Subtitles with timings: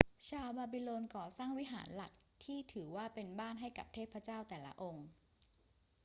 [0.29, 2.11] ชาวบาบิโลนก่อสร้างวิหารหลัก
[2.43, 5.07] ที่ถือว่าเป็นบ้านให้กับเทพเจ้าแต่ละองค์